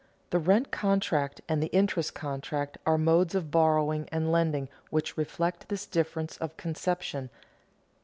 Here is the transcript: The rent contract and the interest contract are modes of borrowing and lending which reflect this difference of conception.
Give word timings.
The 0.31 0.39
rent 0.39 0.71
contract 0.71 1.41
and 1.47 1.61
the 1.61 1.67
interest 1.67 2.15
contract 2.15 2.79
are 2.87 2.97
modes 2.97 3.35
of 3.35 3.51
borrowing 3.51 4.09
and 4.11 4.31
lending 4.31 4.67
which 4.89 5.15
reflect 5.15 5.69
this 5.69 5.85
difference 5.85 6.37
of 6.37 6.57
conception. 6.57 7.29